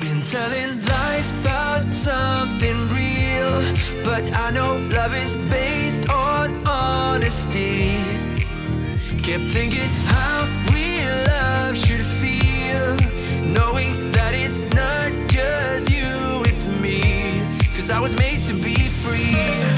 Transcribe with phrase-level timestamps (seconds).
[0.00, 3.52] been telling lies about something real,
[4.02, 7.98] but I know love is based on honesty.
[9.22, 12.96] Kept thinking how real love should feel,
[13.52, 17.42] knowing that it's not just you, it's me.
[17.76, 19.69] Cause I was made to be free.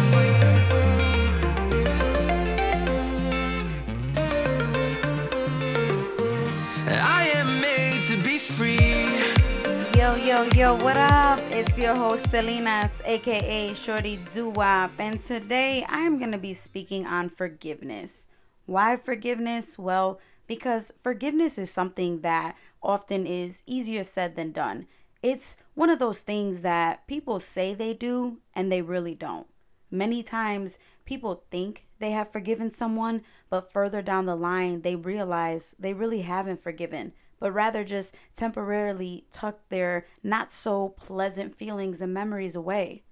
[10.43, 11.39] Yo, what up?
[11.51, 17.29] It's your host, Selenas, aka Shorty Duwop, and today I'm going to be speaking on
[17.29, 18.27] forgiveness.
[18.67, 19.79] Why forgiveness?
[19.79, 24.89] Well, because forgiveness is something that often is easier said than done.
[25.23, 29.47] It's one of those things that people say they do and they really don't.
[29.91, 35.77] Many times people think they have forgiven someone, but further down the line, they realize
[35.79, 42.15] they really haven't forgiven, but rather just temporarily tuck their not so pleasant feelings and
[42.15, 43.03] memories away.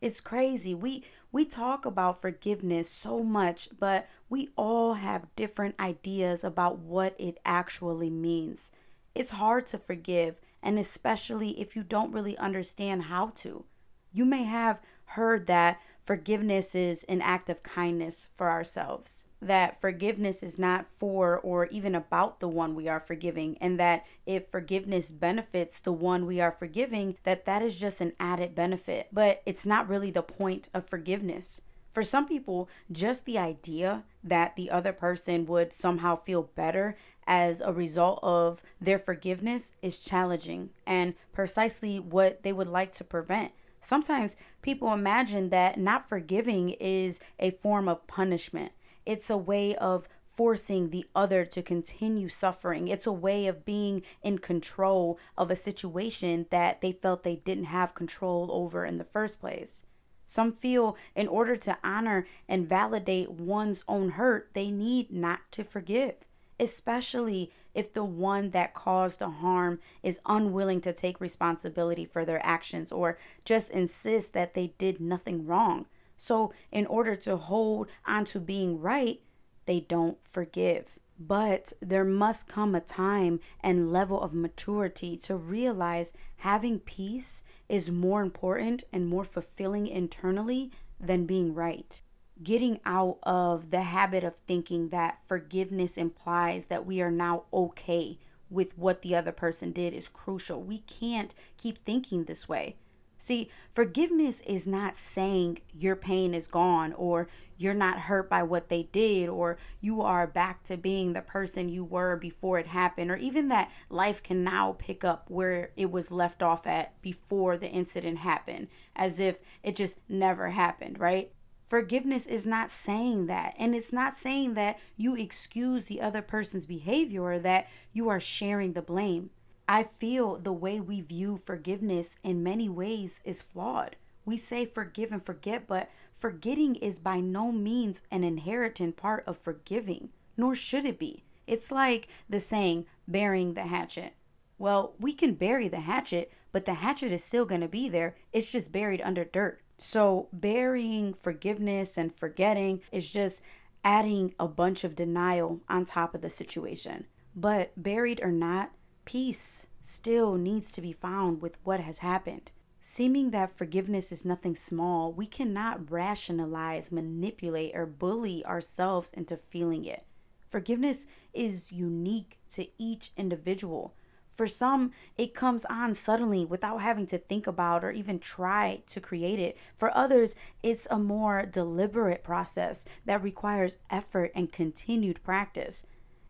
[0.00, 0.74] It's crazy.
[0.74, 7.14] We we talk about forgiveness so much, but we all have different ideas about what
[7.20, 8.72] it actually means.
[9.14, 13.66] It's hard to forgive, and especially if you don't really understand how to.
[14.14, 20.42] You may have heard that forgiveness is an act of kindness for ourselves, that forgiveness
[20.42, 25.10] is not for or even about the one we are forgiving, and that if forgiveness
[25.10, 29.08] benefits the one we are forgiving, that that is just an added benefit.
[29.10, 31.62] But it's not really the point of forgiveness.
[31.88, 37.62] For some people, just the idea that the other person would somehow feel better as
[37.62, 43.52] a result of their forgiveness is challenging and precisely what they would like to prevent.
[43.84, 48.72] Sometimes people imagine that not forgiving is a form of punishment.
[49.04, 52.88] It's a way of forcing the other to continue suffering.
[52.88, 57.64] It's a way of being in control of a situation that they felt they didn't
[57.64, 59.84] have control over in the first place.
[60.24, 65.62] Some feel in order to honor and validate one's own hurt, they need not to
[65.62, 66.14] forgive
[66.58, 72.44] especially if the one that caused the harm is unwilling to take responsibility for their
[72.44, 75.86] actions or just insists that they did nothing wrong.
[76.16, 79.20] So, in order to hold on to being right,
[79.66, 80.98] they don't forgive.
[81.18, 87.90] But there must come a time and level of maturity to realize having peace is
[87.90, 90.70] more important and more fulfilling internally
[91.00, 92.00] than being right
[92.42, 98.18] getting out of the habit of thinking that forgiveness implies that we are now okay
[98.50, 100.62] with what the other person did is crucial.
[100.62, 102.76] We can't keep thinking this way.
[103.16, 108.68] See, forgiveness is not saying your pain is gone or you're not hurt by what
[108.68, 113.10] they did or you are back to being the person you were before it happened
[113.10, 117.56] or even that life can now pick up where it was left off at before
[117.56, 121.32] the incident happened as if it just never happened, right?
[121.64, 123.54] Forgiveness is not saying that.
[123.58, 128.20] And it's not saying that you excuse the other person's behavior or that you are
[128.20, 129.30] sharing the blame.
[129.66, 133.96] I feel the way we view forgiveness in many ways is flawed.
[134.26, 139.38] We say forgive and forget, but forgetting is by no means an inherent part of
[139.38, 141.24] forgiving, nor should it be.
[141.46, 144.14] It's like the saying, burying the hatchet.
[144.58, 148.16] Well, we can bury the hatchet, but the hatchet is still going to be there.
[148.32, 149.60] It's just buried under dirt.
[149.76, 153.42] So, burying forgiveness and forgetting is just
[153.82, 157.06] adding a bunch of denial on top of the situation.
[157.36, 158.72] But buried or not,
[159.04, 162.50] peace still needs to be found with what has happened.
[162.78, 169.84] Seeming that forgiveness is nothing small, we cannot rationalize, manipulate, or bully ourselves into feeling
[169.84, 170.04] it.
[170.46, 173.94] Forgiveness is unique to each individual.
[174.34, 179.00] For some, it comes on suddenly without having to think about or even try to
[179.00, 179.56] create it.
[179.74, 185.86] For others, it's a more deliberate process that requires effort and continued practice.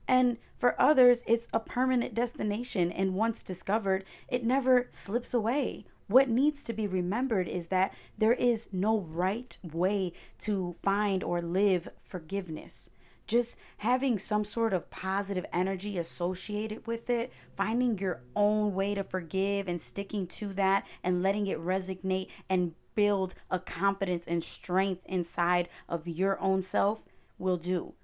[0.07, 5.87] And for others, it's a permanent destination, and once discovered, it never slips away.
[6.07, 11.41] What needs to be remembered is that there is no right way to find or
[11.41, 12.91] live forgiveness
[13.27, 19.05] just having some sort of positive energy associated with it, finding your own way to
[19.05, 25.05] forgive and sticking to that and letting it resonate and build a confidence and strength
[25.07, 27.07] inside of your own self
[27.39, 27.95] will do.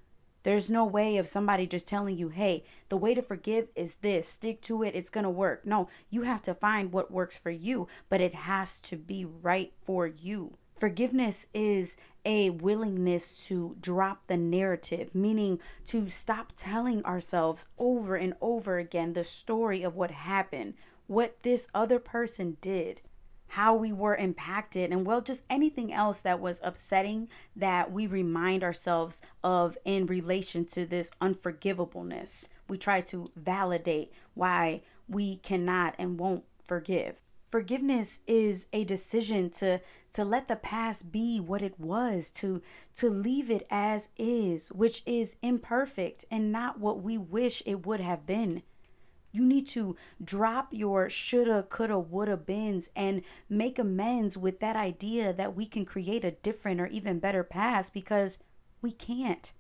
[0.43, 4.27] There's no way of somebody just telling you, hey, the way to forgive is this,
[4.27, 5.67] stick to it, it's gonna work.
[5.67, 9.73] No, you have to find what works for you, but it has to be right
[9.81, 10.57] for you.
[10.81, 18.33] Forgiveness is a willingness to drop the narrative, meaning to stop telling ourselves over and
[18.41, 20.73] over again the story of what happened.
[21.11, 23.01] what this other person did,
[23.49, 28.63] how we were impacted, and well, just anything else that was upsetting that we remind
[28.63, 32.49] ourselves of in relation to this unforgivableness.
[32.69, 37.21] We try to validate why we cannot and won't forgive.
[37.51, 39.81] Forgiveness is a decision to
[40.13, 42.63] to let the past be what it was, to
[42.97, 47.99] to leave it as is, which is imperfect and not what we wish it would
[48.01, 48.63] have been.
[49.33, 55.33] You need to drop your shoulda, coulda, woulda bins and make amends with that idea
[55.33, 58.39] that we can create a different or even better past because
[58.81, 59.53] we can't.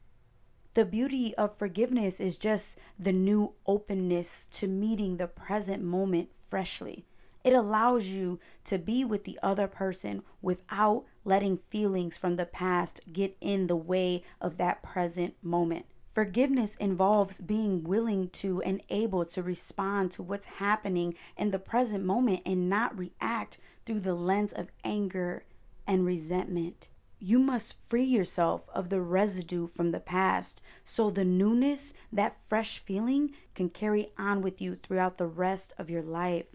[0.74, 7.04] The beauty of forgiveness is just the new openness to meeting the present moment freshly.
[7.42, 13.00] It allows you to be with the other person without letting feelings from the past
[13.12, 15.86] get in the way of that present moment.
[16.06, 22.04] Forgiveness involves being willing to and able to respond to what's happening in the present
[22.04, 25.44] moment and not react through the lens of anger
[25.86, 26.88] and resentment.
[27.20, 32.78] You must free yourself of the residue from the past so the newness, that fresh
[32.78, 36.46] feeling, can carry on with you throughout the rest of your life.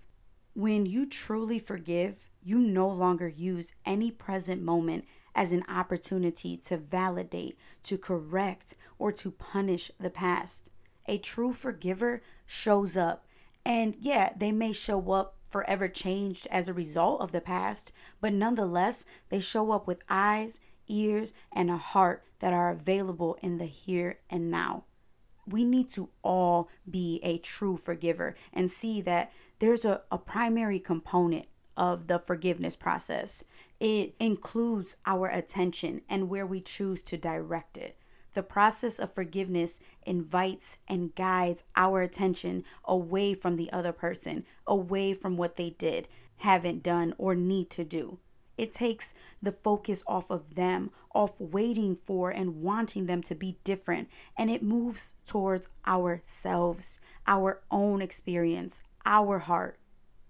[0.55, 5.03] When you truly forgive, you no longer use any present moment
[5.35, 10.69] as an opportunity to validate, to correct, or to punish the past.
[11.07, 13.25] A true forgiver shows up,
[13.65, 17.91] and yeah, they may show up forever changed as a result of the past,
[18.21, 23.57] but nonetheless, they show up with eyes, ears, and a heart that are available in
[23.57, 24.85] the here and now.
[25.45, 30.79] We need to all be a true forgiver and see that there's a, a primary
[30.79, 31.47] component
[31.77, 33.43] of the forgiveness process.
[33.79, 37.97] It includes our attention and where we choose to direct it.
[38.33, 45.13] The process of forgiveness invites and guides our attention away from the other person, away
[45.13, 48.19] from what they did, haven't done, or need to do.
[48.57, 53.57] It takes the focus off of them, off waiting for and wanting them to be
[53.63, 59.79] different, and it moves towards ourselves, our own experience, our heart.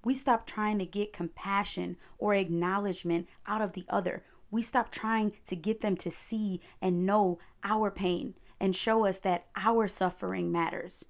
[0.03, 4.23] We stop trying to get compassion or acknowledgement out of the other.
[4.51, 9.19] We stop trying to get them to see and know our pain and show us
[9.19, 11.05] that our suffering matters.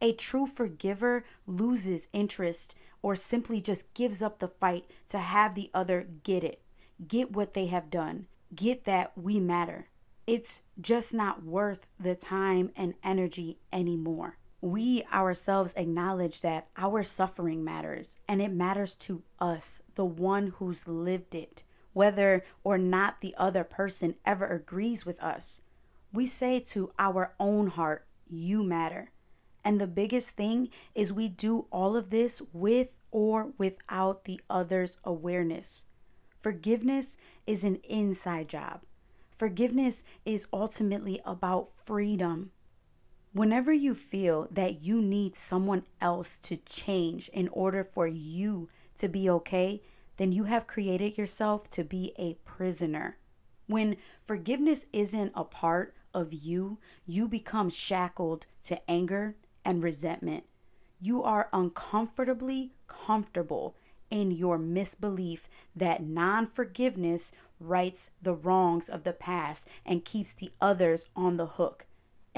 [0.00, 5.70] A true forgiver loses interest or simply just gives up the fight to have the
[5.74, 6.62] other get it,
[7.06, 9.88] get what they have done, get that we matter.
[10.26, 17.64] It's just not worth the time and energy anymore we ourselves acknowledge that our suffering
[17.64, 21.62] matters and it matters to us, the one who's lived it,
[21.92, 25.62] whether or not the other person ever agrees with us.
[26.12, 29.12] We say to our own heart, You matter.
[29.64, 34.96] And the biggest thing is we do all of this with or without the other's
[35.04, 35.84] awareness.
[36.40, 37.16] Forgiveness
[37.46, 38.82] is an inside job.
[39.30, 42.50] Forgiveness is ultimately about freedom
[43.38, 48.68] Whenever you feel that you need someone else to change in order for you
[48.98, 49.80] to be okay,
[50.16, 53.16] then you have created yourself to be a prisoner.
[53.68, 60.42] When forgiveness isn't a part of you, you become shackled to anger and resentment.
[61.00, 63.76] You are uncomfortably comfortable
[64.10, 67.30] in your misbelief that non forgiveness
[67.60, 71.86] rights the wrongs of the past and keeps the others on the hook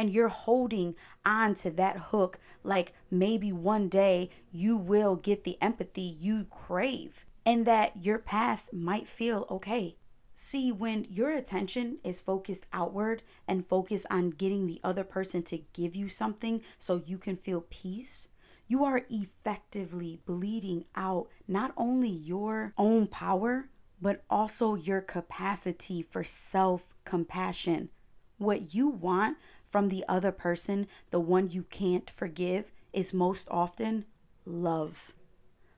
[0.00, 0.94] and you're holding
[1.26, 7.26] on to that hook like maybe one day you will get the empathy you crave
[7.44, 9.96] and that your past might feel okay.
[10.32, 15.58] See, when your attention is focused outward and focused on getting the other person to
[15.74, 18.28] give you something so you can feel peace,
[18.68, 23.68] you are effectively bleeding out not only your own power,
[24.00, 27.90] but also your capacity for self compassion.
[28.38, 29.36] What you want
[29.70, 34.04] from the other person, the one you can't forgive, is most often
[34.44, 35.12] love.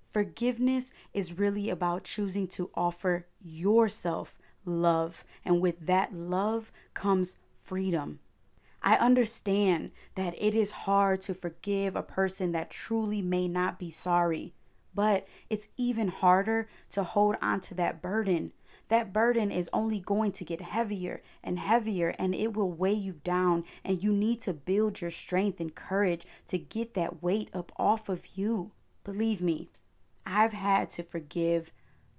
[0.02, 8.18] Forgiveness is really about choosing to offer yourself love, and with that love comes freedom.
[8.82, 13.90] I understand that it is hard to forgive a person that truly may not be
[13.90, 14.54] sorry,
[14.94, 18.52] but it's even harder to hold on to that burden
[18.88, 23.20] that burden is only going to get heavier and heavier and it will weigh you
[23.24, 23.64] down.
[23.84, 28.08] And you need to build your strength and courage to get that weight up off
[28.08, 28.72] of you.
[29.04, 29.68] Believe me,
[30.26, 31.72] I've had to forgive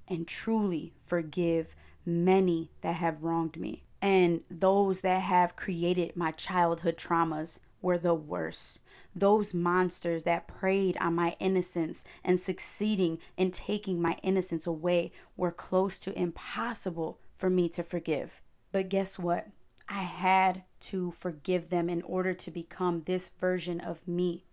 [0.08, 6.98] and truly forgive many that have wronged me and those that have created my childhood
[6.98, 8.80] traumas were the worst.
[9.16, 15.52] Those monsters that preyed on my innocence and succeeding in taking my innocence away were
[15.52, 18.42] close to impossible for me to forgive.
[18.72, 19.50] But guess what?
[19.88, 24.46] I had to forgive them in order to become this version of me.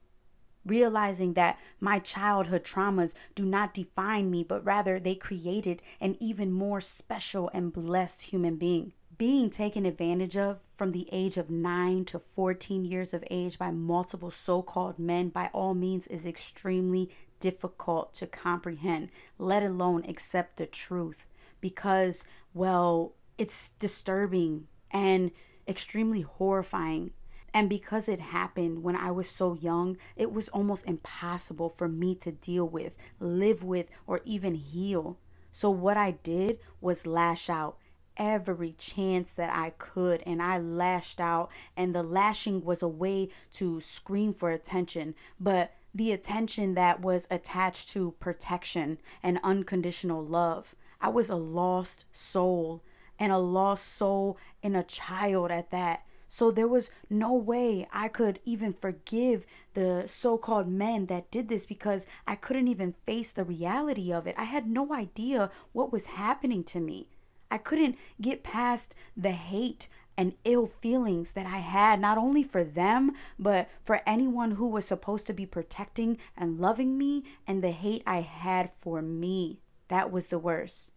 [0.67, 6.53] Realizing that my childhood traumas do not define me, but rather they created an even
[6.53, 12.07] more special and blessed human being being taken advantage of from the age of 9
[12.07, 17.11] to 14 years of age by multiple so called men, by all means, is extremely
[17.39, 21.27] difficult to comprehend, let alone accept the truth.
[21.61, 22.25] Because,
[22.55, 25.33] well, it's disturbing and
[25.69, 27.11] extremely horrifying.
[27.53, 32.15] And because it happened when I was so young, it was almost impossible for me
[32.15, 35.19] to deal with, live with, or even heal.
[35.53, 37.77] So, what I did was lash out
[38.21, 43.31] every chance that I could and I lashed out and the lashing was a way
[43.55, 50.77] to scream for attention but the attention that was attached to protection and unconditional love
[51.01, 52.83] I was a lost soul
[53.19, 58.09] and a lost soul in a child at that so there was no way I
[58.09, 63.33] could even forgive the so called men that did this because I couldn't even face
[63.33, 64.37] the reality of it.
[64.39, 67.09] I had no idea what was happening to me.
[67.51, 72.63] I couldn't get past the hate and ill feelings that I had, not only for
[72.63, 77.71] them, but for anyone who was supposed to be protecting and loving me, and the
[77.71, 79.61] hate I had for me.
[79.89, 80.93] That was the worst.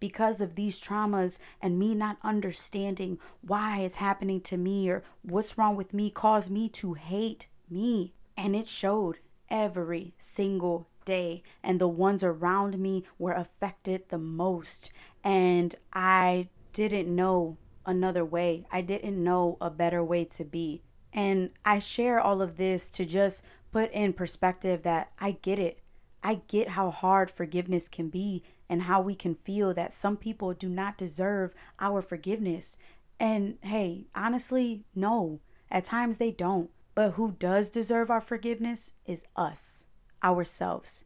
[0.00, 5.56] Because of these traumas and me not understanding why it's happening to me or what's
[5.56, 8.12] wrong with me, caused me to hate me.
[8.36, 9.18] And it showed
[9.48, 14.90] every single day, and the ones around me were affected the most.
[15.24, 20.82] And I didn't know another way, I didn't know a better way to be.
[21.12, 25.80] And I share all of this to just put in perspective that I get it.
[26.22, 30.54] I get how hard forgiveness can be and how we can feel that some people
[30.54, 32.76] do not deserve our forgiveness.
[33.20, 35.40] And hey, honestly, no,
[35.70, 36.70] at times they don't.
[36.94, 39.86] But who does deserve our forgiveness is us
[40.22, 41.04] ourselves.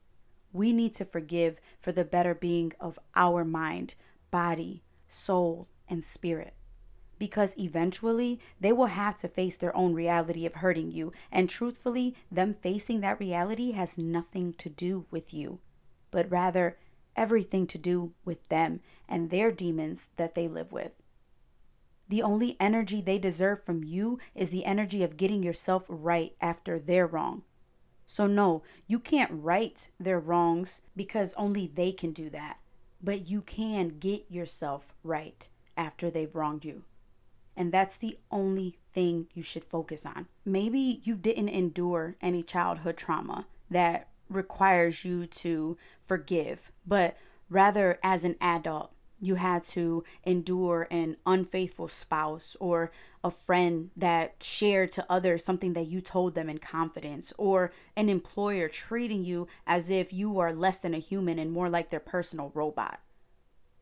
[0.52, 3.94] We need to forgive for the better being of our mind,
[4.30, 6.54] body, soul, and spirit.
[7.18, 11.12] Because eventually they will have to face their own reality of hurting you.
[11.32, 15.60] And truthfully, them facing that reality has nothing to do with you,
[16.10, 16.78] but rather
[17.16, 20.92] everything to do with them and their demons that they live with.
[22.08, 26.78] The only energy they deserve from you is the energy of getting yourself right after
[26.78, 27.42] they're wrong.
[28.06, 32.58] So, no, you can't right their wrongs because only they can do that.
[33.02, 36.84] But you can get yourself right after they've wronged you.
[37.56, 40.28] And that's the only thing you should focus on.
[40.44, 47.16] Maybe you didn't endure any childhood trauma that requires you to forgive, but
[47.48, 52.90] rather as an adult, you had to endure an unfaithful spouse or
[53.24, 58.08] a friend that shared to others something that you told them in confidence or an
[58.08, 62.00] employer treating you as if you are less than a human and more like their
[62.00, 63.00] personal robot.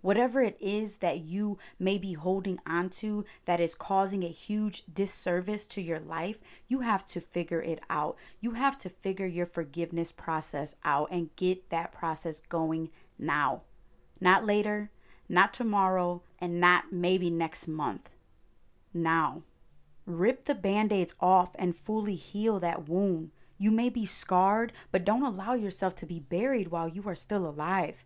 [0.06, 5.66] Whatever it is that you may be holding onto that is causing a huge disservice
[5.66, 6.38] to your life,
[6.68, 8.16] you have to figure it out.
[8.40, 13.62] You have to figure your forgiveness process out and get that process going now.
[14.20, 14.90] Not later,
[15.28, 18.10] not tomorrow, and not maybe next month.
[18.92, 19.42] Now,
[20.04, 23.30] rip the band aids off and fully heal that wound.
[23.58, 27.46] You may be scarred, but don't allow yourself to be buried while you are still
[27.46, 28.04] alive.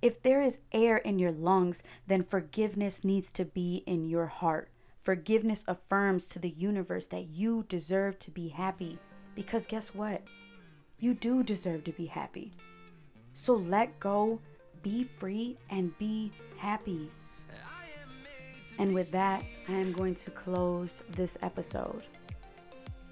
[0.00, 4.70] If there is air in your lungs, then forgiveness needs to be in your heart.
[4.98, 8.98] Forgiveness affirms to the universe that you deserve to be happy.
[9.34, 10.22] Because guess what?
[10.98, 12.52] You do deserve to be happy.
[13.32, 14.40] So let go,
[14.82, 17.10] be free, and be happy.
[18.78, 22.06] And with that, I am going to close this episode.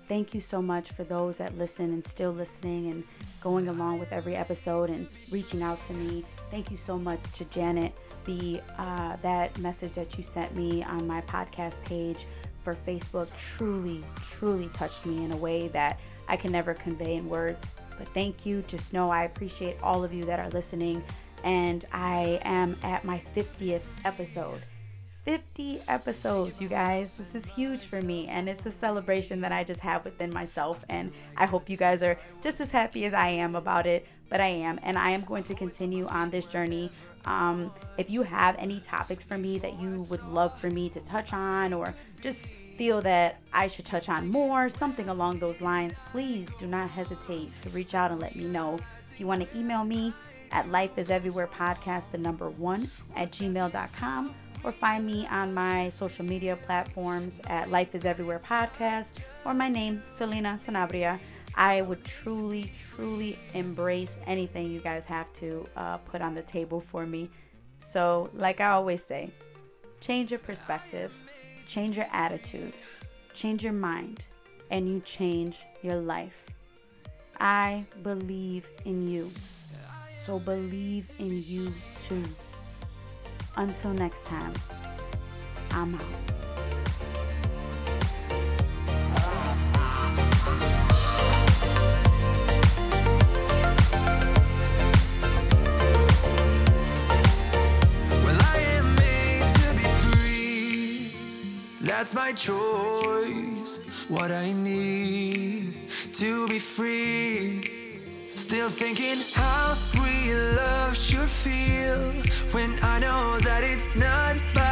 [0.09, 3.05] Thank you so much for those that listen and still listening and
[3.41, 6.25] going along with every episode and reaching out to me.
[6.51, 7.95] Thank you so much to Janet
[8.25, 8.61] B.
[8.77, 12.27] Uh, that message that you sent me on my podcast page
[12.61, 17.29] for Facebook truly, truly touched me in a way that I can never convey in
[17.29, 17.67] words.
[17.99, 18.63] But thank you.
[18.67, 21.03] Just know I appreciate all of you that are listening
[21.45, 24.63] and I am at my 50th episode.
[25.25, 27.17] 50 episodes, you guys.
[27.17, 30.85] This is huge for me, and it's a celebration that I just have within myself.
[30.89, 34.41] And I hope you guys are just as happy as I am about it, but
[34.41, 36.91] I am, and I am going to continue on this journey.
[37.25, 41.01] Um, if you have any topics for me that you would love for me to
[41.01, 46.01] touch on, or just feel that I should touch on more, something along those lines,
[46.11, 48.81] please do not hesitate to reach out and let me know.
[49.13, 50.13] If you want to email me
[50.53, 55.89] at Life is Everywhere Podcast, the number one at gmail.com, or find me on my
[55.89, 61.19] social media platforms at Life is Everywhere Podcast or my name, Selena Sanabria.
[61.55, 66.81] I would truly, truly embrace anything you guys have to uh, put on the table
[66.81, 67.29] for me.
[67.81, 69.31] So, like I always say,
[70.01, 71.17] change your perspective,
[71.67, 72.73] change your attitude,
[73.35, 74.25] change your mind,
[74.71, 76.47] and you change your life.
[77.39, 79.31] I believe in you.
[80.15, 81.73] So believe in you
[82.07, 82.25] too.
[83.57, 84.53] Until next time,
[85.73, 86.01] I'm out.
[98.25, 101.15] Well, I am made to be free.
[101.81, 105.75] That's my choice, what I need
[106.15, 107.69] to be free.
[108.35, 109.77] Still thinking how
[110.23, 111.99] real love should feel
[112.53, 114.72] when I know that it's not by